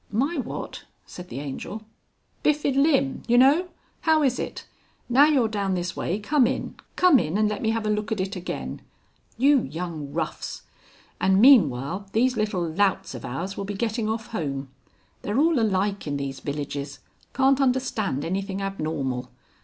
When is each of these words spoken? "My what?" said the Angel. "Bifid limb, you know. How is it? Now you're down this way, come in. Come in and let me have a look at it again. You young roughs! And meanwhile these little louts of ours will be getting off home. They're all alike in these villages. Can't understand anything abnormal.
"My 0.11 0.39
what?" 0.39 0.85
said 1.05 1.29
the 1.29 1.39
Angel. 1.39 1.83
"Bifid 2.41 2.75
limb, 2.75 3.21
you 3.27 3.37
know. 3.37 3.67
How 3.99 4.23
is 4.23 4.39
it? 4.39 4.65
Now 5.07 5.25
you're 5.25 5.47
down 5.47 5.75
this 5.75 5.95
way, 5.95 6.17
come 6.17 6.47
in. 6.47 6.73
Come 6.95 7.19
in 7.19 7.37
and 7.37 7.47
let 7.47 7.61
me 7.61 7.69
have 7.69 7.85
a 7.85 7.89
look 7.91 8.11
at 8.11 8.19
it 8.19 8.35
again. 8.35 8.81
You 9.37 9.61
young 9.61 10.11
roughs! 10.11 10.63
And 11.19 11.39
meanwhile 11.39 12.07
these 12.13 12.35
little 12.35 12.67
louts 12.67 13.13
of 13.13 13.23
ours 13.23 13.55
will 13.55 13.63
be 13.65 13.75
getting 13.75 14.09
off 14.09 14.29
home. 14.29 14.69
They're 15.21 15.37
all 15.37 15.59
alike 15.59 16.07
in 16.07 16.17
these 16.17 16.39
villages. 16.39 16.97
Can't 17.35 17.61
understand 17.61 18.25
anything 18.25 18.59
abnormal. 18.59 19.29